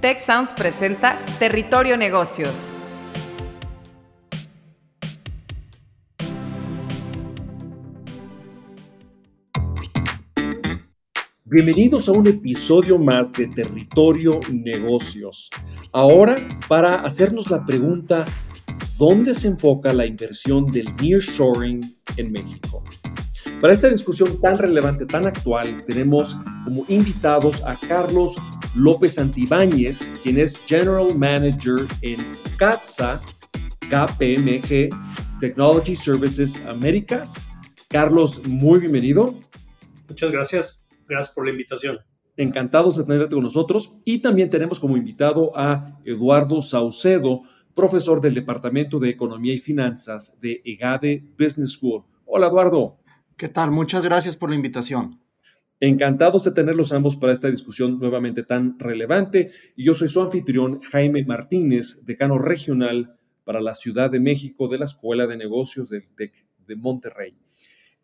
[0.00, 2.72] Tech Sounds presenta Territorio Negocios.
[11.44, 15.50] Bienvenidos a un episodio más de Territorio Negocios.
[15.92, 18.24] Ahora, para hacernos la pregunta,
[19.00, 21.80] ¿dónde se enfoca la inversión del nearshoring
[22.16, 22.84] en México?
[23.60, 28.36] Para esta discusión tan relevante, tan actual, tenemos como invitados a Carlos
[28.76, 33.20] López Santibáñez, quien es General Manager en CATSA,
[33.80, 34.90] KPMG
[35.40, 37.48] Technology Services Américas.
[37.88, 39.34] Carlos, muy bienvenido.
[40.08, 40.84] Muchas gracias.
[41.08, 41.98] Gracias por la invitación.
[42.36, 43.92] Encantados de tenerte con nosotros.
[44.04, 47.42] Y también tenemos como invitado a Eduardo Saucedo,
[47.74, 52.04] profesor del Departamento de Economía y Finanzas de EGADE Business School.
[52.24, 52.98] Hola, Eduardo.
[53.38, 53.70] ¿Qué tal?
[53.70, 55.14] Muchas gracias por la invitación.
[55.78, 59.52] Encantados de tenerlos ambos para esta discusión nuevamente tan relevante.
[59.76, 64.78] Y yo soy su anfitrión, Jaime Martínez, decano regional para la Ciudad de México de
[64.78, 67.36] la Escuela de Negocios del TEC de Monterrey.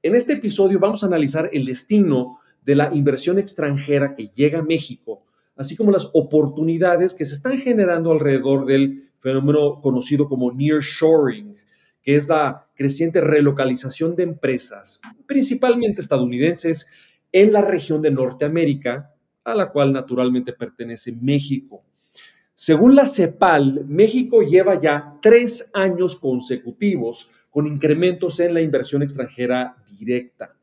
[0.04, 4.62] En este episodio vamos a analizar el destino de la inversión extranjera que llega a
[4.62, 5.24] México,
[5.56, 11.56] así como las oportunidades que se están generando alrededor del fenómeno conocido como nearshoring,
[12.04, 16.86] que es la creciente relocalización de empresas, principalmente estadounidenses,
[17.32, 19.10] en la región de Norteamérica,
[19.42, 21.82] a la cual naturalmente pertenece México.
[22.54, 29.76] Según la CEPAL, México lleva ya tres años consecutivos con incrementos en la inversión extranjera
[29.98, 30.54] directa.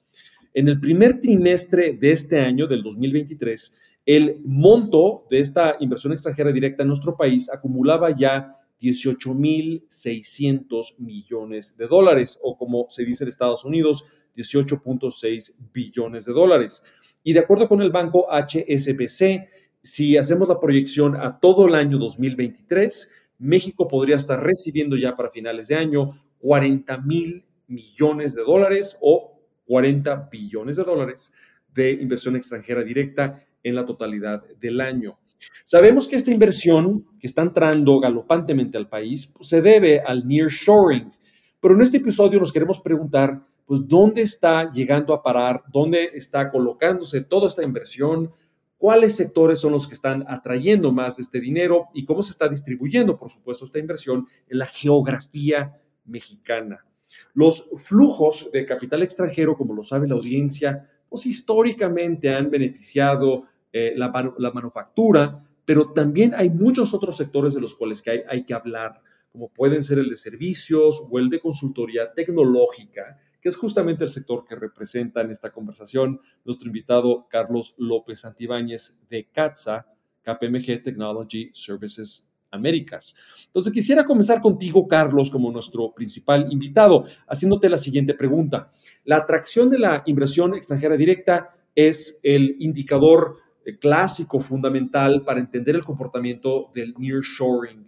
[0.53, 3.73] En el primer trimestre de este año, del 2023,
[4.05, 11.87] el monto de esta inversión extranjera directa en nuestro país acumulaba ya 18.600 millones de
[11.87, 16.83] dólares, o como se dice en Estados Unidos, 18.6 billones de dólares.
[17.23, 19.49] Y de acuerdo con el banco HSBC,
[19.81, 25.31] si hacemos la proyección a todo el año 2023, México podría estar recibiendo ya para
[25.31, 31.33] finales de año 40 mil millones de dólares o 40 billones de dólares
[31.73, 35.17] de inversión extranjera directa en la totalidad del año.
[35.63, 41.11] Sabemos que esta inversión que está entrando galopantemente al país pues, se debe al nearshoring,
[41.59, 46.51] pero en este episodio nos queremos preguntar pues dónde está llegando a parar, dónde está
[46.51, 48.31] colocándose toda esta inversión,
[48.77, 53.17] cuáles sectores son los que están atrayendo más este dinero y cómo se está distribuyendo,
[53.17, 55.71] por supuesto, esta inversión en la geografía
[56.05, 56.85] mexicana.
[57.33, 63.93] Los flujos de capital extranjero, como lo sabe la audiencia, pues históricamente han beneficiado eh,
[63.95, 64.09] la,
[64.53, 69.01] manufactura, pero también hay muchos otros sectores de los cuales que hay, hay que hablar,
[69.31, 74.11] como pueden ser el de servicios o el de consultoría tecnológica, que es justamente el
[74.11, 79.87] sector que representa en esta conversación nuestro invitado Carlos López Santibáñez de CATSA,
[80.21, 83.15] KPMG Technology Services Américas.
[83.45, 88.69] Entonces, quisiera comenzar contigo, Carlos, como nuestro principal invitado, haciéndote la siguiente pregunta.
[89.05, 93.37] La atracción de la inversión extranjera directa es el indicador
[93.79, 97.85] clásico, fundamental para entender el comportamiento del nearshoring.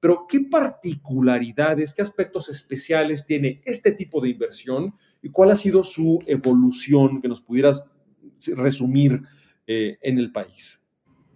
[0.00, 5.82] Pero, ¿qué particularidades, qué aspectos especiales tiene este tipo de inversión y cuál ha sido
[5.82, 7.86] su evolución que nos pudieras
[8.54, 9.22] resumir
[9.66, 10.80] eh, en el país?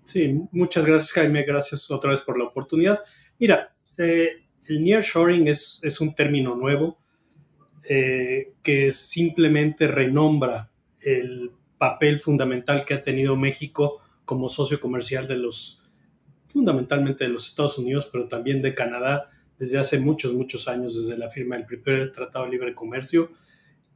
[0.04, 3.00] Sí, muchas gracias Jaime, gracias otra vez por la oportunidad.
[3.38, 4.32] Mira, eh,
[4.66, 6.98] el nearshoring es, es un término nuevo
[7.91, 15.37] eh, que simplemente renombra el papel fundamental que ha tenido México como socio comercial de
[15.37, 15.81] los
[16.49, 19.28] fundamentalmente de los Estados Unidos, pero también de Canadá
[19.59, 23.31] desde hace muchos, muchos años, desde la firma del primer Tratado de Libre Comercio.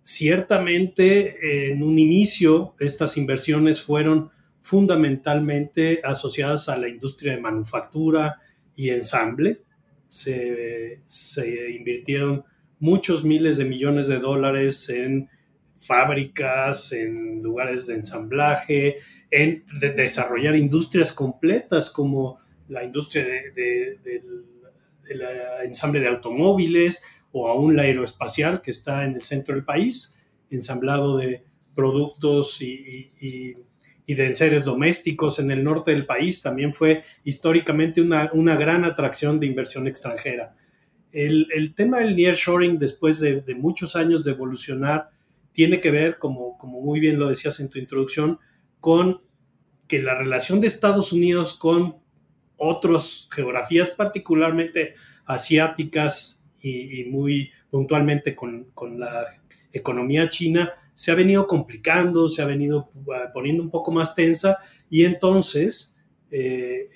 [0.03, 8.41] Ciertamente, en un inicio, estas inversiones fueron fundamentalmente asociadas a la industria de manufactura
[8.75, 9.63] y ensamble.
[10.09, 12.45] Se, se invirtieron
[12.79, 15.31] muchos miles de millones de dólares en
[15.87, 18.97] fábricas, en lugares de ensamblaje,
[19.31, 19.65] en
[19.97, 22.39] desarrollar industrias completas como
[22.69, 23.99] la industria del
[25.65, 27.03] ensamble de automóviles
[27.33, 30.17] o aún la aeroespacial que está en el centro del país,
[30.51, 31.45] ensamblado de
[31.75, 33.11] productos y,
[34.07, 39.47] de enseres domésticos en el norte del país, también fue históricamente una, gran atracción de
[39.47, 40.55] inversión extranjera.
[41.13, 45.09] El, tema del nearshoring, después de, muchos años de evolucionar,
[45.53, 48.39] tiene que ver, como, muy bien lo decías en tu introducción,
[48.81, 49.23] con
[49.87, 51.97] que la relación de Estados Unidos con
[52.57, 54.95] otras geografías, particularmente
[55.27, 59.27] asiáticas y, muy puntualmente con, la
[59.73, 64.59] economía china, se ha venido complicando, se ha venido uh, poniendo un poco más tensa
[64.91, 65.95] y entonces
[66.31, 66.89] eh,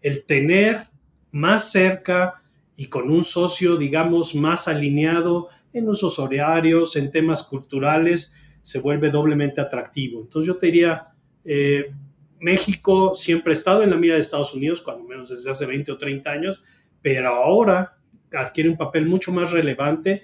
[0.00, 0.88] el tener
[1.30, 2.42] más cerca
[2.76, 9.10] y con un socio, digamos, más alineado en usos horarios, en temas culturales, se vuelve
[9.10, 10.22] doblemente atractivo.
[10.22, 11.08] Entonces yo te diría,
[11.44, 11.92] eh,
[12.40, 15.92] México siempre ha estado en la mira de Estados Unidos, cuando menos desde hace 20
[15.92, 16.62] o 30 años,
[17.02, 17.98] pero ahora
[18.32, 20.22] adquiere un papel mucho más relevante,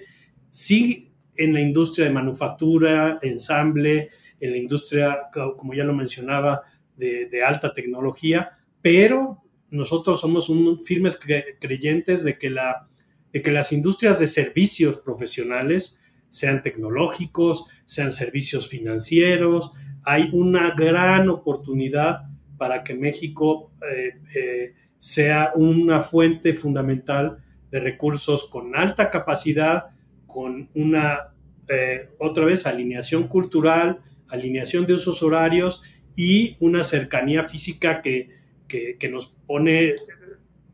[0.49, 4.09] sí en la industria de manufactura, ensamble,
[4.39, 6.63] en la industria, como ya lo mencionaba,
[6.95, 11.19] de, de alta tecnología, pero nosotros somos un, firmes
[11.59, 12.87] creyentes de que, la,
[13.31, 19.71] de que las industrias de servicios profesionales, sean tecnológicos, sean servicios financieros,
[20.03, 22.23] hay una gran oportunidad
[22.57, 29.87] para que México eh, eh, sea una fuente fundamental de recursos con alta capacidad,
[30.27, 31.33] con una,
[31.67, 35.83] eh, otra vez, alineación cultural, alineación de usos horarios
[36.15, 38.29] y una cercanía física que,
[38.67, 39.95] que, nos pone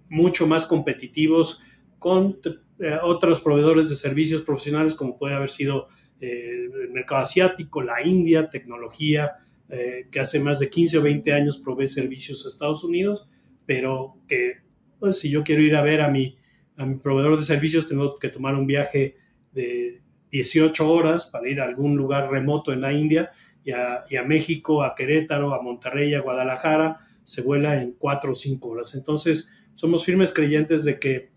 [0.09, 1.62] mucho más competitivos
[1.99, 2.39] con
[2.79, 5.88] eh, otros proveedores de servicios profesionales como puede haber sido
[6.19, 9.33] eh, el mercado asiático, la India, tecnología,
[9.69, 13.27] eh, que hace más de 15 o 20 años provee servicios a Estados Unidos,
[13.65, 14.57] pero que
[14.99, 16.38] pues, si yo quiero ir a ver a mi,
[16.77, 19.17] a mi proveedor de servicios tengo que tomar un viaje
[19.51, 20.01] de
[20.31, 23.31] 18 horas para ir a algún lugar remoto en la India
[23.63, 28.31] y a, y a México, a Querétaro, a Monterrey, a Guadalajara, se vuela en cuatro
[28.31, 28.95] o cinco horas.
[28.95, 31.31] Entonces, somos firmes creyentes de que,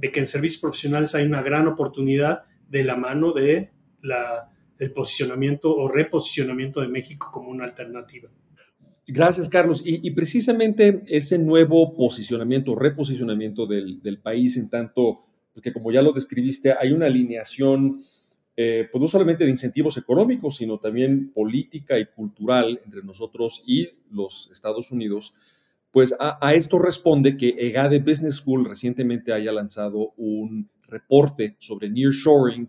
[0.00, 3.70] de que en servicios profesionales hay una gran oportunidad de la mano de
[4.02, 8.30] la, el posicionamiento o reposicionamiento de México como una alternativa.
[9.06, 9.82] Gracias, Carlos.
[9.84, 16.12] Y, precisamente ese nuevo posicionamiento, reposicionamiento del, del, país en tanto, porque como ya lo
[16.12, 18.04] describiste, hay una alineación
[18.62, 23.88] eh, pues no solamente de incentivos económicos, sino también política y cultural entre nosotros y
[24.10, 25.34] los Estados Unidos,
[25.90, 32.68] pues a, esto responde que EGADE Business School recientemente haya lanzado un reporte sobre nearshoring,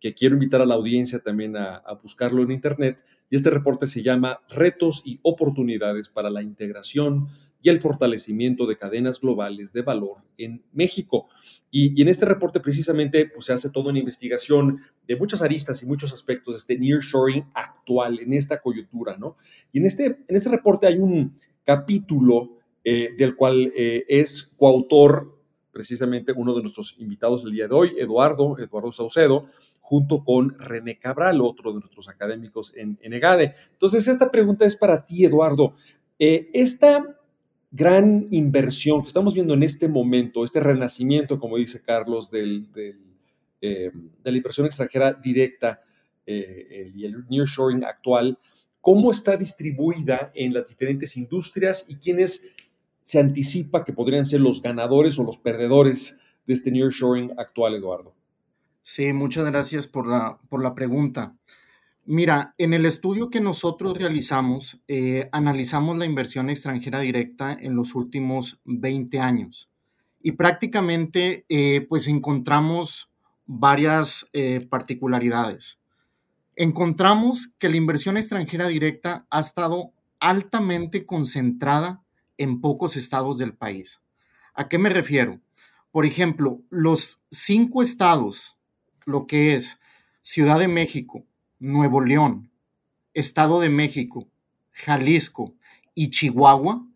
[0.00, 3.04] que quiero invitar a la audiencia también a buscarlo en Internet.
[3.28, 7.28] Y este reporte se llama Retos y oportunidades para la integración
[7.62, 11.28] y el fortalecimiento de cadenas globales de valor en México.
[11.70, 15.86] Y, en este reporte precisamente pues, se hace toda una investigación de muchas aristas y
[15.86, 19.36] muchos aspectos de este nearshoring actual, en esta coyuntura, ¿no?
[19.72, 21.34] Y en este, en este reporte hay un
[21.64, 25.38] capítulo eh, del cual eh, es coautor
[25.72, 29.46] precisamente uno de nuestros invitados el día de hoy, Eduardo, Eduardo Saucedo,
[29.80, 33.52] junto con René Cabral, otro de nuestros académicos en, en EGADE.
[33.72, 35.74] Entonces, esta pregunta es para ti, Eduardo.
[36.18, 37.18] Eh, esta
[37.70, 42.68] gran inversión que estamos viendo en este momento, este renacimiento, como dice Carlos, del,
[43.60, 45.82] eh, de la inversión extranjera directa
[46.26, 48.38] eh, y el nearshoring actual,
[48.80, 52.42] ¿cómo está distribuida en las diferentes industrias y quiénes
[53.02, 56.16] se anticipa que podrían ser los ganadores o los perdedores
[56.46, 58.14] de este nearshoring actual, Eduardo?
[58.82, 61.36] Sí, muchas gracias por la, por la pregunta.
[62.06, 67.94] Mira, en el estudio que nosotros realizamos, eh, analizamos la inversión extranjera directa en los
[67.94, 69.70] últimos 20 años
[70.22, 73.10] y prácticamente eh, pues encontramos
[73.46, 75.79] varias eh, particularidades.
[76.62, 82.04] Encontramos que la inversión extranjera directa ha estado altamente concentrada
[82.36, 84.02] en pocos estados del país.
[84.52, 85.40] ¿A qué me refiero?
[85.90, 88.58] Por ejemplo, los cinco estados,
[89.06, 89.80] lo que es
[90.20, 91.24] Ciudad de México,
[91.60, 92.50] Nuevo León,
[93.14, 94.28] Estado de México,
[94.70, 95.54] Jalisco
[95.94, 96.86] y Chihuahua,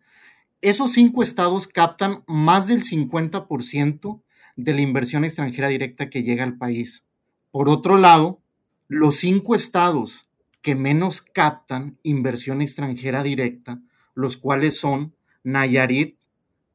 [0.61, 4.23] esos cinco estados captan más del 50%
[4.57, 7.03] de la inversión extranjera directa que llega al país.
[7.51, 8.44] Por otro lado,
[8.89, 10.29] los cinco estados
[10.63, 13.81] que menos captan inversión extranjera directa,
[14.15, 16.19] los cuales son Nayarit,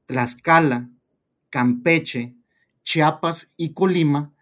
[0.05, 0.89] Tlaxcala,
[1.49, 2.35] Campeche,
[2.83, 4.33] Chiapas y Colima,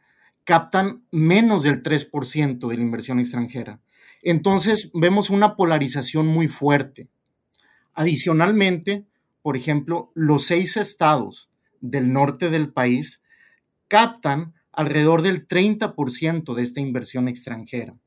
[0.44, 3.82] captan menos del 3% de la inversión extranjera.
[4.22, 7.10] Entonces vemos una polarización muy fuerte.
[7.94, 9.06] Adicionalmente,
[9.42, 13.22] por ejemplo, los seis estados del norte del país
[13.88, 17.98] captan alrededor del 30% de esta inversión extranjera.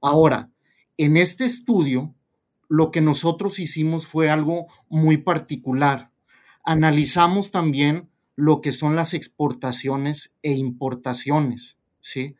[0.00, 0.48] Ahora,
[0.96, 2.14] en este estudio,
[2.68, 6.12] lo que nosotros hicimos fue algo muy particular.
[6.64, 11.78] Analizamos también lo que son las exportaciones e importaciones.
[12.00, 12.36] ¿sí?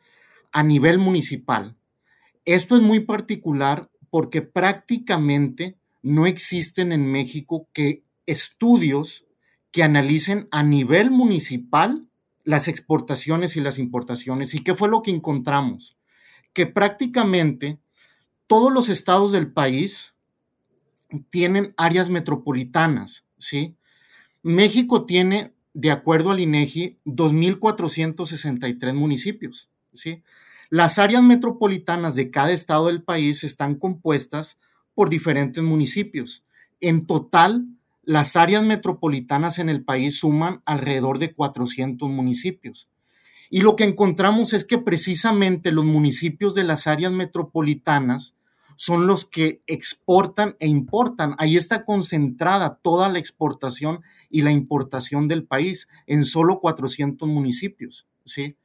[0.53, 1.77] A nivel municipal.
[2.45, 9.27] Esto es muy particular porque prácticamente no existen en México que estudios
[9.73, 12.10] que analicen a nivel municipal
[12.51, 14.55] las exportaciones y las importaciones.
[14.55, 15.97] ¿Y qué fue lo que encontramos?
[16.53, 17.79] Que prácticamente
[18.49, 20.15] todos los estados del país
[21.31, 23.77] tienen áreas metropolitanas, ¿sí?
[24.43, 30.25] México tiene, de acuerdo al INEGI, 2.463 municipios, ¿sí?
[30.71, 34.59] Las áreas metropolitanas de cada estado del país están compuestas
[34.95, 36.45] por diferentes municipios.
[36.81, 37.69] En total,
[38.11, 42.89] las áreas metropolitanas en el país suman alrededor de 400 municipios.
[43.51, 48.35] Y lo que encontramos es que precisamente los municipios de las áreas metropolitanas
[48.75, 51.37] son los que exportan e importan.
[51.39, 58.09] Ahí está concentrada toda la exportación y la importación del país en solo 400 municipios,
[58.25, 58.57] ¿sí?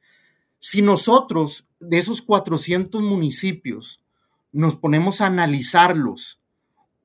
[0.58, 4.02] Si nosotros de esos 400 municipios
[4.50, 6.40] nos ponemos a analizarlos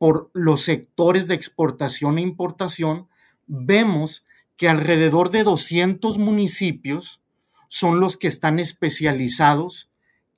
[0.01, 3.08] por los sectores de exportación e importación,
[3.46, 4.25] vemos
[4.58, 7.22] que alrededor de 200 municipios
[7.67, 9.91] son los que están especializados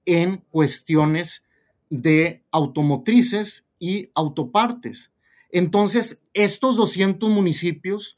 [0.03, 1.45] en cuestiones
[1.89, 5.13] de automotrices y autopartes.
[5.49, 8.17] Entonces, estos 200 municipios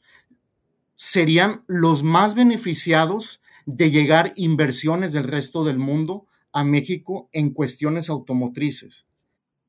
[0.96, 8.10] serían los más beneficiados de llegar inversiones del resto del mundo a México en cuestiones
[8.10, 9.06] automotrices.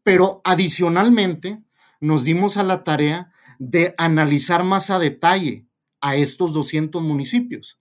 [0.02, 1.62] Pero adicionalmente,
[2.00, 5.66] nos dimos a la tarea de analizar más a detalle
[6.02, 7.80] a estos 200 municipios.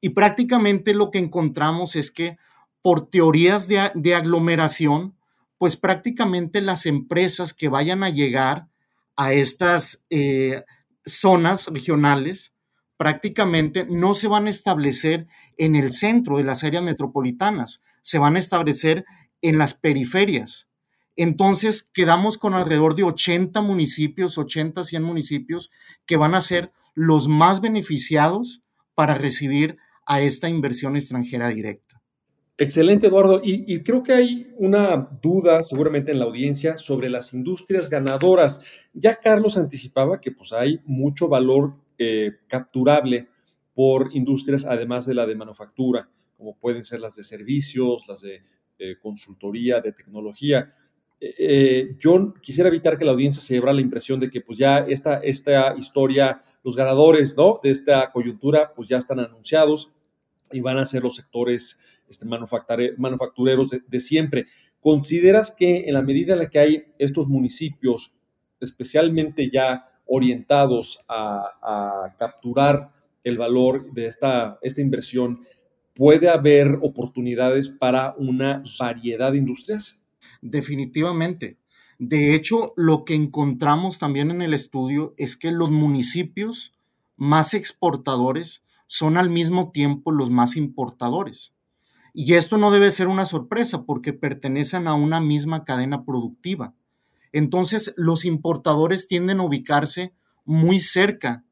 [0.00, 2.38] Y prácticamente lo que encontramos es que
[2.82, 5.14] por teorías de, aglomeración,
[5.58, 8.68] pues prácticamente las empresas que vayan a llegar
[9.16, 10.64] a estas eh,
[11.04, 12.54] zonas regionales
[12.96, 15.26] prácticamente no se van a establecer
[15.58, 19.04] en el centro de las áreas metropolitanas, se van a establecer
[19.42, 20.69] en las periferias.
[21.22, 25.70] Entonces quedamos con alrededor de 80 municipios, 80, 100 municipios
[26.06, 28.62] que van a ser los más beneficiados
[28.94, 32.00] para recibir a esta inversión extranjera directa.
[32.56, 33.42] Excelente, Eduardo.
[33.44, 38.62] Y, creo que hay una duda seguramente en la audiencia sobre las industrias ganadoras.
[38.94, 43.28] Ya Carlos anticipaba que pues, hay mucho valor eh, capturable
[43.74, 46.08] por industrias, además de la de manufactura,
[46.38, 48.42] como pueden ser las de servicios, las de
[48.78, 50.72] eh, consultoría, de tecnología.
[51.22, 54.78] Eh, yo quisiera evitar que la audiencia se llevara la impresión de que pues ya
[54.78, 57.60] esta, esta historia, los ganadores ¿no?
[57.62, 59.90] de esta coyuntura pues ya están anunciados
[60.50, 64.46] y van a ser los sectores este, manufactureros de, siempre.
[64.80, 68.14] ¿Consideras que en la medida en la que hay estos municipios
[68.60, 75.40] especialmente ya orientados a, capturar el valor de esta, esta inversión,
[75.94, 79.99] puede haber oportunidades para una variedad de industrias?
[80.42, 81.58] Definitivamente.
[81.98, 86.72] De hecho, lo que encontramos también en el estudio es que los municipios
[87.16, 91.54] más exportadores son al mismo tiempo los más importadores.
[92.12, 96.74] Y esto no debe ser una sorpresa porque pertenecen a una misma cadena productiva.
[97.32, 101.44] Entonces, los importadores tienden a ubicarse muy cerca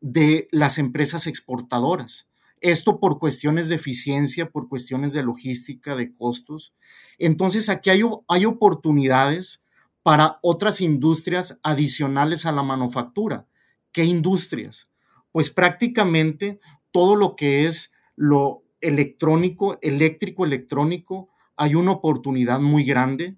[0.00, 2.26] de las empresas exportadoras.
[2.62, 6.74] Esto por cuestiones de eficiencia, por cuestiones de logística, de costos.
[7.18, 9.62] Entonces, aquí hay, hay oportunidades
[10.02, 13.46] para otras industrias adicionales a la manufactura.
[13.92, 14.88] ¿Qué industrias?
[15.32, 16.60] pues prácticamente
[16.92, 23.36] todo lo que es lo electrónico, eléctrico, electrónico, hay una oportunidad muy grande.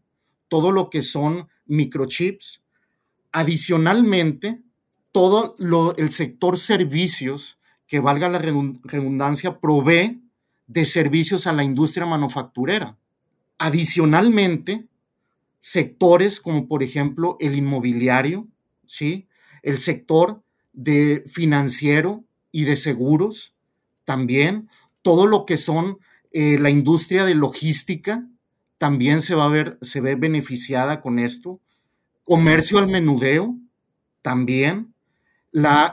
[0.48, 2.62] Todo lo que son microchips.
[3.32, 4.62] Adicionalmente,
[5.12, 7.58] todo lo, el sector servicios,
[7.94, 10.20] que valga la redundancia, provee
[10.66, 12.98] de servicios a la industria manufacturera.
[13.56, 14.88] Adicionalmente,
[15.60, 18.48] sectores como por ejemplo el inmobiliario,
[18.84, 19.28] ¿sí?
[19.62, 23.54] el sector de financiero y de seguros
[24.04, 24.68] también.
[25.02, 25.98] Todo lo que son
[26.32, 28.26] eh, la industria de logística
[28.76, 31.60] también se va a ver, se ve beneficiada con esto.
[32.24, 33.56] Comercio al menudeo
[34.20, 34.93] también.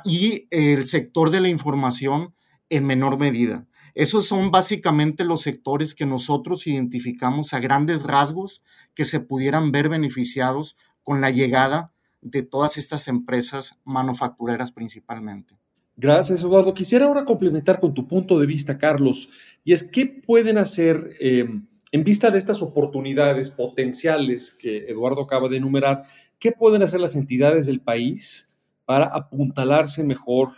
[0.06, 2.34] Y el sector de la información
[2.70, 3.68] en menor medida.
[3.94, 8.64] Esos son básicamente los sectores que nosotros identificamos a grandes rasgos
[8.96, 11.92] que se pudieran ver beneficiados con la llegada
[12.22, 15.58] de todas estas empresas manufactureras principalmente.
[15.98, 16.74] Gracias, Eduardo.
[16.74, 19.30] Quisiera ahora complementar con tu punto de vista, Carlos,
[19.64, 21.46] y es qué pueden hacer eh,
[21.92, 26.04] en vista de estas oportunidades potenciales que Eduardo acaba de enumerar,
[26.40, 28.48] qué pueden hacer las entidades del país
[28.86, 30.50] para apuntalarse mejor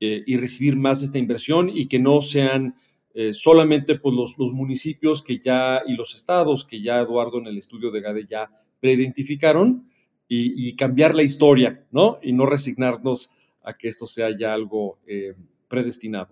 [0.00, 2.76] eh, y recibir más de esta inversión y que no sean
[3.14, 7.46] eh, solamente pues, los, los, municipios que ya y los estados que ya Eduardo en
[7.46, 9.88] el estudio de GADE ya preidentificaron,
[10.28, 12.18] y, cambiar la historia, ¿no?
[12.22, 13.30] Y no resignarnos
[13.62, 15.34] a que esto sea ya algo eh,
[15.68, 16.28] predestinado.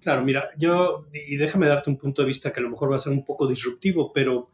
[0.00, 2.96] Claro, mira, yo, y déjame darte un punto de vista que a lo mejor va
[2.96, 4.48] a ser un poco disruptivo, pero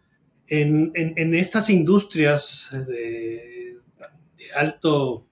[0.46, 3.76] en, en, estas industrias de,
[4.54, 5.26] alto,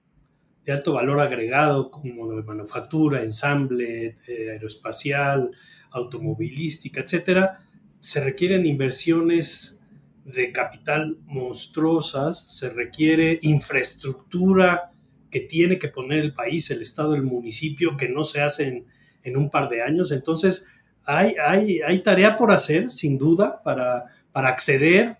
[0.67, 5.49] de alto valor agregado, como de manufactura, ensamble, eh, aeroespacial,
[5.91, 7.59] automovilística, etcétera,
[7.99, 9.79] se requieren inversiones
[10.25, 14.91] de capital monstruosas, se requiere infraestructura
[15.31, 18.87] que tiene que poner el país, el Estado, el municipio, que no se hacen
[19.23, 20.11] en un par de años.
[20.11, 20.67] Entonces,
[21.05, 25.15] hay, hay, hay tarea por hacer, sin duda, para, para acceder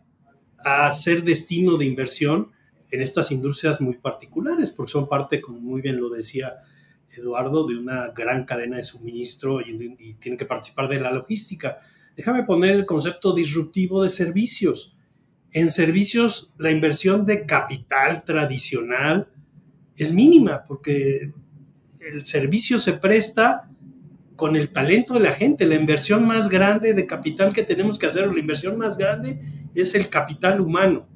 [0.58, 2.51] a ser destino de inversión
[2.89, 6.56] en estas industrias muy particulares, porque son parte, como muy bien lo decía
[7.10, 11.79] Eduardo, de una gran cadena de suministro y, y tienen que participar de la logística.
[12.15, 14.96] Déjame poner el concepto disruptivo de servicios.
[15.51, 19.29] En servicios, la inversión de capital tradicional
[19.96, 21.34] es mínima, porque
[22.00, 23.70] el servicio se presta
[24.36, 25.65] con el talento de la gente.
[25.65, 29.41] La inversión más grande de capital que tenemos que hacer, la inversión más grande
[29.75, 31.08] es el capital humano.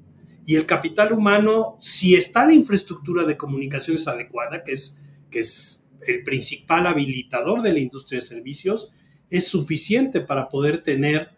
[0.45, 5.85] Y el capital humano, si está la infraestructura de comunicaciones adecuada, que es, que es
[6.05, 8.91] el principal habilitador de la industria de servicios,
[9.29, 11.29] es suficiente para poder tener,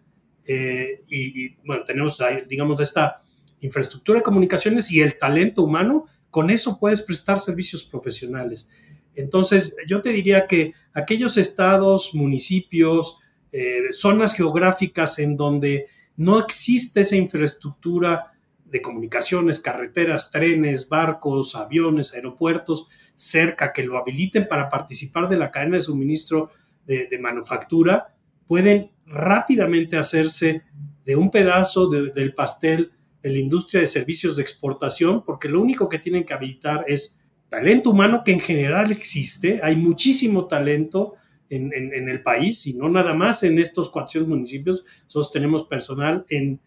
[0.47, 2.17] eh, y, y, bueno, tenemos,
[2.47, 3.19] digamos, esta
[3.59, 8.69] infraestructura de comunicaciones y el talento humano, con eso puedes prestar servicios profesionales.
[9.15, 13.17] Entonces, yo te diría que aquellos estados, municipios,
[13.51, 18.32] eh, zonas geográficas en donde no existe esa infraestructura
[18.73, 25.51] de comunicaciones, carreteras, trenes, barcos, aviones, aeropuertos cerca que lo habiliten para participar de la
[25.51, 26.49] cadena de suministro
[26.87, 28.15] de, manufactura,
[28.47, 30.63] pueden rápidamente hacerse
[31.05, 35.61] de un pedazo de, del pastel de la industria de servicios de exportación, porque lo
[35.61, 41.13] único que tienen que habilitar es talento humano que en general existe, hay muchísimo talento
[41.47, 45.63] en, en, en, el país y no nada más en estos 400 municipios, nosotros tenemos
[45.65, 46.59] personal en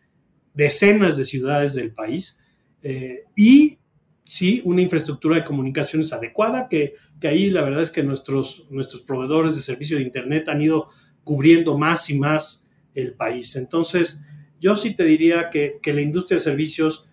[0.56, 2.40] decenas de ciudades del país
[2.82, 3.78] eh, y
[4.25, 9.02] sí, una infraestructura de comunicaciones adecuada, que, que, ahí la verdad es que nuestros, nuestros
[9.02, 10.88] proveedores de servicio de Internet han ido
[11.22, 13.54] cubriendo más y más el país.
[13.56, 14.25] Entonces,
[14.60, 17.06] yo sí te diría que, que la industria de servicios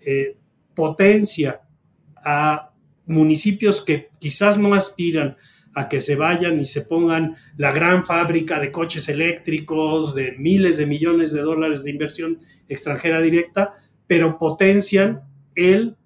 [0.00, 0.36] eh,
[0.74, 1.62] potencia
[2.16, 2.72] a
[3.06, 5.36] municipios que quizás no aspiran
[5.74, 10.76] a que se vayan y se pongan la gran fábrica de coches eléctricos de miles
[10.76, 13.74] de millones de dólares de inversión extranjera directa,
[14.06, 15.22] pero potencian
[15.54, 15.96] el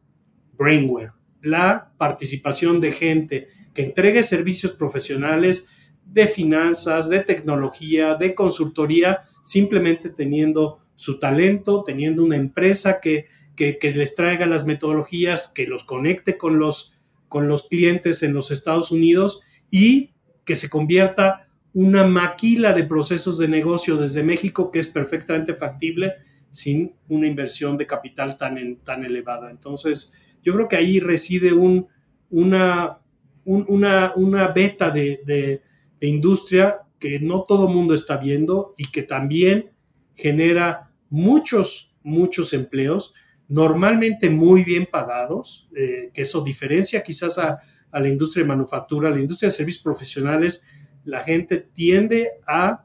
[0.53, 5.69] brainware, la participación de gente que entregue servicios profesionales
[6.05, 13.27] de finanzas, de tecnología, de consultoría, simplemente teniendo su talento, teniendo una empresa que
[13.59, 16.95] que, les traiga las metodologías, que los conecte con los,
[17.29, 20.11] con los clientes en los Estados Unidos y
[20.45, 26.15] que se convierta una maquila de procesos de negocio desde México que es perfectamente factible
[26.51, 29.51] sin una inversión de capital tan, tan elevada.
[29.51, 31.87] Entonces, yo creo que ahí reside un,
[32.31, 32.99] una,
[33.45, 35.63] un, una, una beta de, de,
[36.01, 39.71] de industria que no todo mundo está viendo y que también
[40.15, 43.15] genera muchos, muchos empleos
[43.49, 49.11] normalmente muy bien pagados, eh, que eso diferencia quizás a, a, la industria de manufactura,
[49.11, 50.65] la industria de servicios profesionales,
[51.05, 52.85] la gente tiende a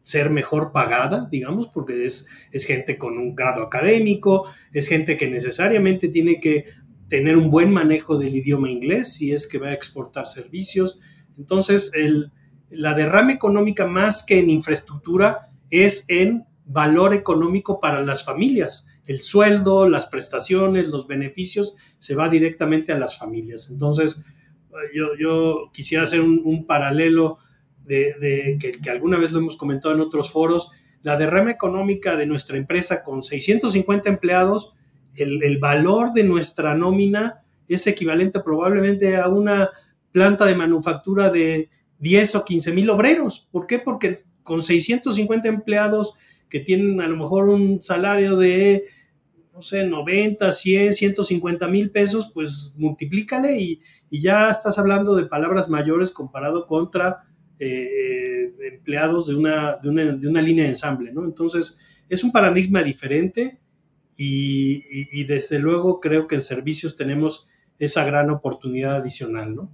[0.00, 5.28] ser mejor pagada, digamos, porque es, es gente con un grado académico, es gente que
[5.28, 6.66] necesariamente tiene que
[7.08, 10.98] tener un buen manejo del idioma inglés si es que va a exportar servicios.
[11.38, 12.32] Entonces, el,
[12.70, 19.20] la derrama económica más que en infraestructura es en valor económico para las familias el
[19.20, 23.70] sueldo, las prestaciones, los beneficios, se va directamente a las familias.
[23.70, 24.22] Entonces,
[24.94, 27.38] yo, yo quisiera hacer un, paralelo
[27.84, 30.70] de, de que, que, alguna vez lo hemos comentado en otros foros,
[31.02, 34.72] la derrama económica de nuestra empresa con 650 empleados,
[35.14, 39.70] el, el valor de nuestra nómina es equivalente probablemente a una
[40.12, 43.48] planta de manufactura de 10 o 15 mil obreros.
[43.50, 43.78] ¿Por qué?
[43.78, 46.14] Porque con 650 empleados
[46.52, 48.84] que tienen a lo mejor un salario de,
[49.54, 55.24] no sé, 90, 100, 150 mil pesos, pues multiplícale y, y, ya estás hablando de
[55.24, 57.24] palabras mayores comparado contra
[57.58, 61.24] eh, empleados de una, de, una, de una, línea de ensamble, ¿no?
[61.24, 61.78] Entonces,
[62.10, 63.58] es un paradigma diferente
[64.14, 69.70] y, y, y desde luego creo que en servicios tenemos esa gran oportunidad adicional, ¿no?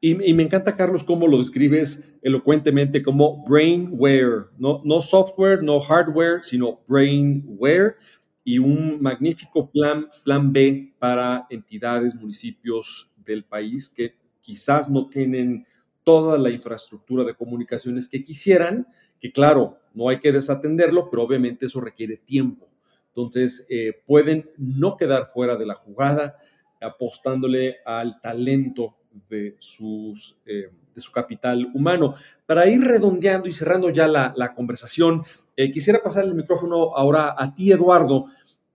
[0.00, 6.44] Y, me encanta, Carlos, cómo lo describes elocuentemente como brainware, no, no software, no hardware,
[6.44, 7.96] sino brainware
[8.44, 15.66] y un magnífico plan, plan B para entidades, municipios del país que quizás no tienen
[16.04, 18.86] toda la infraestructura de comunicaciones que quisieran,
[19.20, 22.68] que claro, no hay que desatenderlo, pero obviamente eso requiere tiempo.
[23.08, 26.36] Entonces, eh, pueden no quedar fuera de la jugada,
[26.80, 28.97] apostándole al talento
[29.28, 32.14] de, sus, eh, de su capital humano.
[32.46, 35.22] Para ir redondeando y cerrando ya la, conversación,
[35.56, 38.26] eh, quisiera pasar el micrófono ahora a ti, Eduardo.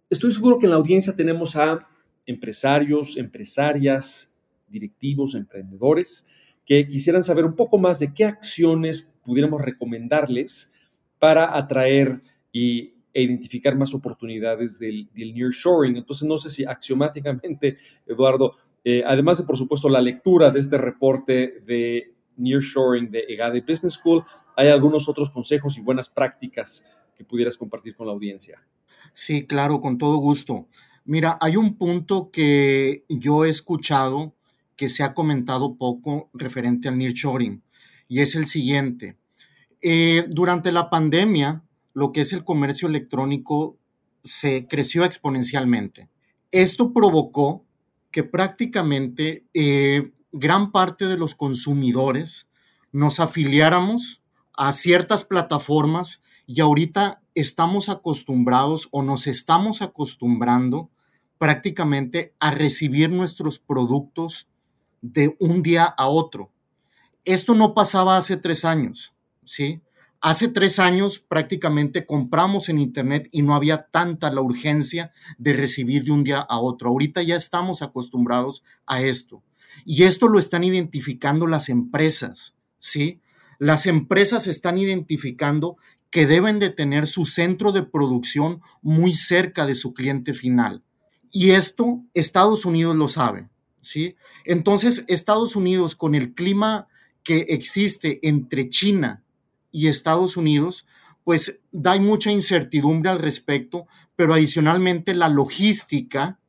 [0.10, 1.80] Estoy seguro que en la audiencia tenemos a
[2.26, 4.32] empresarios, empresarias,
[4.68, 6.26] directivos, emprendedores,
[6.66, 10.72] que quisieran saber un poco más de qué acciones pudiéramos recomendarles
[11.20, 15.96] para atraer y, e identificar más oportunidades del, del nearshoring.
[15.98, 17.78] Entonces, no sé si axiomáticamente,
[18.08, 23.62] Eduardo, eh, además de, por supuesto, la lectura de este reporte de nearshoring de EGADE
[23.62, 24.24] Business School,
[24.56, 26.84] hay algunos otros consejos y buenas prácticas
[27.16, 28.62] que pudieras compartir con la audiencia.
[29.14, 30.68] Sí, claro, con todo gusto.
[31.06, 34.36] Mira, hay un punto que yo he escuchado
[34.76, 37.62] que se ha comentado poco referente al nearshoring
[38.08, 39.18] y es el siguiente.
[39.82, 43.78] Eh, durante la pandemia, lo que es el comercio electrónico
[44.24, 46.10] se creció exponencialmente.
[46.52, 47.66] Esto provocó
[48.14, 52.48] que prácticamente eh, gran parte de los consumidores
[52.94, 54.22] nos afiliáramos
[54.56, 60.92] a ciertas plataformas y ahorita estamos acostumbrados o nos estamos acostumbrando
[61.40, 64.48] prácticamente a recibir nuestros productos
[65.02, 66.52] de un día a otro.
[67.26, 69.82] Esto no pasaba hace tres años, ¿sí?
[70.26, 76.06] Hace tres años prácticamente compramos en Internet y no había tanta la urgencia de recibir
[76.06, 76.88] de un día a otro.
[76.88, 79.44] Ahorita ya estamos acostumbrados a esto.
[79.84, 83.20] Y esto lo están identificando las empresas, ¿sí?
[83.60, 85.76] Las empresas están identificando
[86.10, 90.86] que deben de tener su centro de producción muy cerca de su cliente final.
[91.34, 93.50] Y esto Estados Unidos lo sabe.
[93.82, 94.16] ¿sí?
[94.46, 96.88] Entonces, Estados Unidos, con el clima
[97.24, 99.23] que existe entre China
[99.74, 100.86] y Estados Unidos,
[101.26, 106.40] pues da mucha incertidumbre al respecto, pero adicionalmente la logística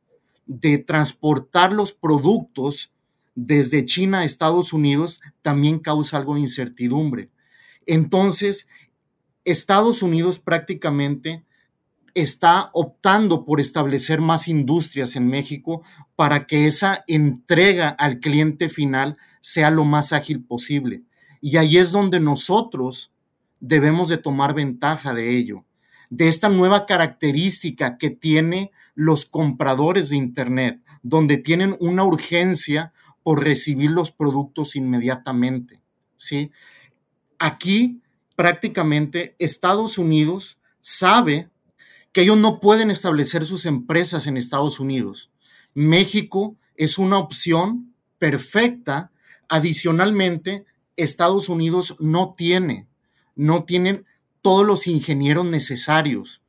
[0.45, 2.93] de transportar los productos
[3.33, 7.31] desde China a Estados Unidos también causa algo de incertidumbre.
[7.85, 8.67] Entonces,
[9.43, 11.45] Estados Unidos prácticamente
[12.13, 15.83] está optando por establecer más industrias en México
[16.15, 21.03] para que esa entrega al cliente final sea lo más ágil posible.
[21.41, 23.11] Y ahí es donde nosotros
[23.59, 25.65] debemos de tomar ventaja de ello,
[26.09, 33.43] de esta nueva característica que tiene los compradores de Internet, donde tienen una urgencia por
[33.43, 35.81] recibir los productos inmediatamente.
[36.15, 36.51] ¿sí?
[37.39, 38.01] Aquí
[38.35, 41.49] prácticamente Estados Unidos sabe
[42.11, 45.31] que ellos no pueden establecer sus empresas en Estados Unidos.
[45.73, 49.11] México es una opción perfecta.
[49.49, 50.65] Adicionalmente,
[50.95, 52.87] Estados Unidos no tiene,
[53.35, 54.05] no tienen
[54.41, 56.41] todos los ingenieros necesarios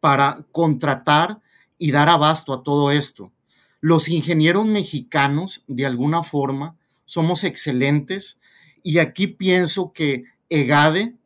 [0.00, 1.40] para contratar
[1.78, 3.32] y dar abasto a todo esto.
[3.80, 8.38] Los ingenieros mexicanos, de alguna forma, somos excelentes
[8.82, 11.16] y aquí pienso que EGADE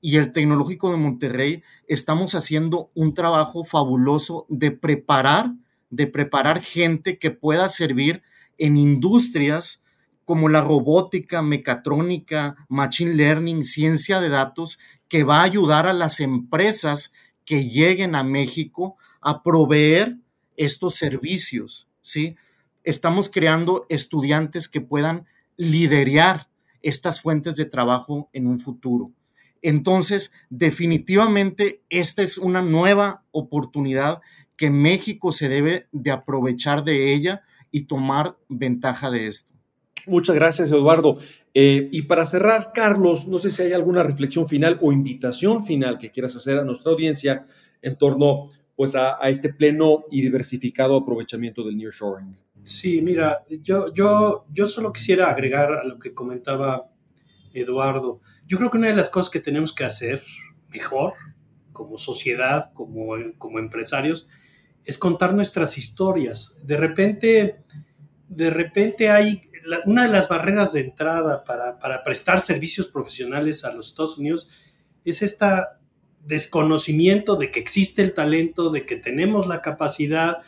[0.00, 5.52] y el Tecnológico de Monterrey estamos haciendo un trabajo fabuloso de preparar,
[5.90, 8.22] de preparar gente que pueda servir
[8.56, 9.82] en industrias
[10.28, 16.20] como la robótica, mecatrónica, machine learning, ciencia de datos, que va a ayudar a las
[16.20, 17.12] empresas
[17.46, 20.18] que lleguen a México a proveer
[20.54, 22.36] estos servicios, ¿sí?
[22.84, 25.24] Estamos creando estudiantes que puedan
[25.56, 26.50] liderar
[26.82, 29.10] estas fuentes de trabajo en un futuro.
[29.62, 34.20] Entonces, definitivamente, esta es una nueva oportunidad
[34.58, 39.57] que México se debe de aprovechar de ella y tomar ventaja de esto.
[40.08, 41.18] Muchas gracias, Eduardo.
[41.54, 45.98] Eh, y para cerrar, Carlos, no sé si hay alguna reflexión final o invitación final
[45.98, 47.46] que quieras hacer a nuestra audiencia
[47.82, 52.36] en torno pues, a, este pleno y diversificado aprovechamiento del nearshoring.
[52.62, 56.90] Sí, mira, yo, yo, yo solo quisiera agregar a lo que comentaba
[57.54, 58.20] Eduardo.
[58.46, 60.22] Yo creo que una de las cosas que tenemos que hacer
[60.68, 61.14] mejor
[61.72, 64.28] como sociedad, como, como empresarios,
[64.84, 66.54] es contar nuestras historias.
[66.64, 67.62] De repente,
[68.28, 69.47] de repente hay
[69.86, 74.48] una de las barreras de entrada para, para prestar servicios profesionales a los Estados Unidos
[75.04, 75.46] es este
[76.24, 80.38] desconocimiento de que existe el talento, de que tenemos la capacidad,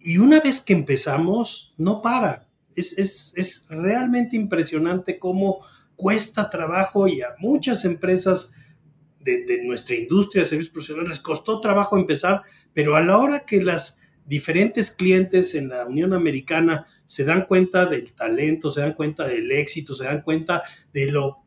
[0.00, 2.48] y una vez que empezamos, no para.
[2.74, 5.60] Es, es, es realmente impresionante cómo
[5.96, 8.52] cuesta trabajo y a muchas empresas
[9.20, 13.62] de, nuestra industria de servicios profesionales les costó trabajo empezar, pero a la hora que
[13.62, 19.26] las diferentes clientes en la Unión Americana se dan cuenta del talento, se dan cuenta
[19.26, 21.38] del éxito, se dan cuenta de lo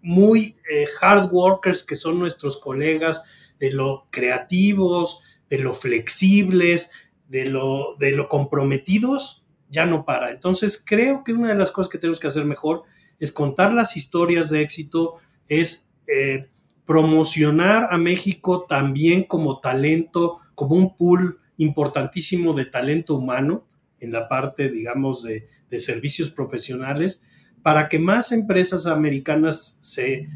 [0.00, 3.24] muy eh, hard workers que son nuestros colegas,
[3.58, 5.18] de lo creativos,
[5.50, 6.92] de lo flexibles,
[7.26, 10.30] de lo, de lo comprometidos, ya no para.
[10.30, 12.84] Entonces, creo que una de las cosas que tenemos que hacer mejor
[13.18, 15.16] es contar las historias de éxito,
[15.48, 16.48] es eh,
[16.86, 23.66] promocionar a México también como talento, como un pool importantísimo de talento humano
[24.02, 27.24] en la parte, digamos, de, servicios profesionales,
[27.62, 30.28] para que más empresas americanas se,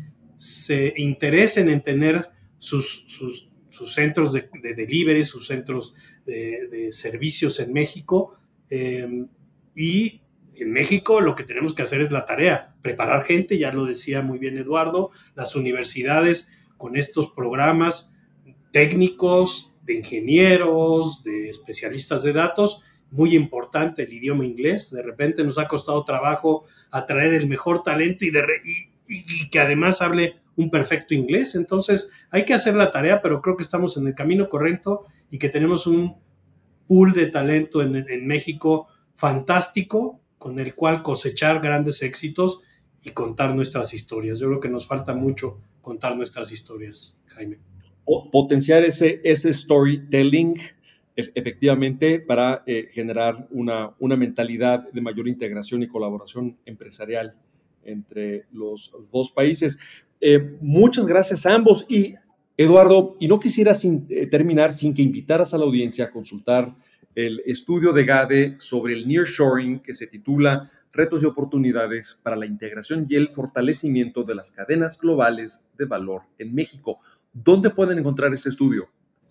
[0.96, 8.38] interesen en tener sus, sus, centros de, delivery, sus centros de, servicios en México.
[8.70, 9.26] Eh,
[9.74, 10.22] y
[10.54, 14.22] en México lo que tenemos que hacer es la tarea, preparar gente, ya lo decía
[14.22, 18.14] muy bien Eduardo, las universidades con estos programas
[18.72, 24.90] técnicos, de ingenieros, de especialistas de datos, muy importante el idioma inglés.
[24.90, 28.44] De repente nos ha costado trabajo atraer el mejor talento y, de,
[29.08, 31.54] y, que además hable un perfecto inglés.
[31.54, 35.38] Entonces hay que hacer la tarea, pero creo que estamos en el camino correcto y
[35.38, 36.16] que tenemos un
[36.86, 42.60] pool de talento en, en México fantástico con el cual cosechar grandes éxitos
[43.02, 44.38] y contar nuestras historias.
[44.38, 47.58] Yo creo que nos falta mucho contar nuestras historias, Jaime.
[48.32, 50.58] Potenciar ese, ese storytelling
[51.16, 57.34] efectivamente para eh, generar una, una mentalidad de mayor integración y colaboración empresarial
[57.84, 59.78] entre los dos países.
[60.20, 62.14] Eh, muchas gracias a ambos y
[62.58, 66.74] Eduardo, y no quisiera eh, terminar sin que invitaras a la audiencia a consultar
[67.14, 72.46] el estudio de GADE sobre el nearshoring que se titula Retos y oportunidades para la
[72.46, 77.00] integración y el fortalecimiento de las cadenas globales de valor en México.
[77.34, 78.88] ¿Dónde pueden encontrar este estudio?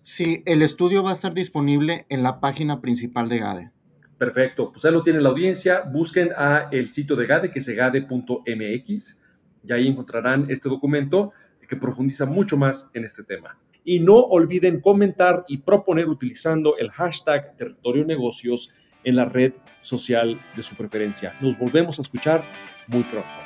[0.08, 3.72] Sí, el estudio va a estar disponible en la página principal de GADE.
[4.16, 5.80] Perfecto, pues ahí lo tiene la audiencia.
[5.80, 9.20] Busquen a el sitio de GADE, que es gade.mx,
[9.64, 11.32] y ahí encontrarán este documento
[11.68, 13.58] que profundiza mucho más en este tema.
[13.82, 18.70] Y no olviden comentar y proponer utilizando el hashtag Territorio Negocios
[19.02, 21.34] en la red social de su preferencia.
[21.40, 22.44] Nos volvemos a escuchar
[22.86, 23.45] muy pronto.